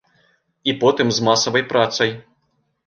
[0.71, 2.11] І потым з масавай працай.